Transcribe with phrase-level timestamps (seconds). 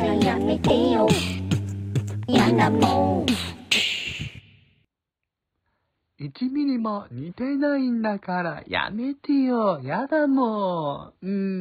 [0.00, 1.08] らやめてよ。
[2.26, 3.26] 嫌なもん。
[6.20, 9.80] 1ミリも似てないんだからやめてよ。
[9.82, 11.26] やだもん。
[11.26, 11.59] うん。